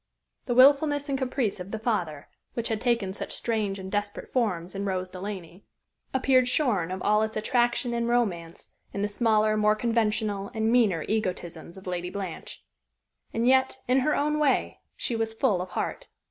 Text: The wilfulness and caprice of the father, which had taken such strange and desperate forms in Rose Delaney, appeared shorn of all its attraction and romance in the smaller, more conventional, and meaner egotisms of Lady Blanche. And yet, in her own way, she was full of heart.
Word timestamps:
The 0.47 0.55
wilfulness 0.55 1.09
and 1.09 1.15
caprice 1.15 1.59
of 1.59 1.69
the 1.69 1.77
father, 1.77 2.27
which 2.55 2.69
had 2.69 2.81
taken 2.81 3.13
such 3.13 3.35
strange 3.35 3.77
and 3.77 3.91
desperate 3.91 4.33
forms 4.33 4.73
in 4.73 4.83
Rose 4.83 5.11
Delaney, 5.11 5.63
appeared 6.11 6.47
shorn 6.47 6.89
of 6.89 7.03
all 7.03 7.21
its 7.21 7.37
attraction 7.37 7.93
and 7.93 8.07
romance 8.09 8.73
in 8.93 9.03
the 9.03 9.07
smaller, 9.07 9.55
more 9.57 9.75
conventional, 9.75 10.49
and 10.55 10.71
meaner 10.71 11.03
egotisms 11.07 11.77
of 11.77 11.85
Lady 11.85 12.09
Blanche. 12.09 12.63
And 13.31 13.47
yet, 13.47 13.77
in 13.87 13.99
her 13.99 14.15
own 14.15 14.39
way, 14.39 14.79
she 14.95 15.15
was 15.15 15.35
full 15.35 15.61
of 15.61 15.69
heart. 15.69 16.07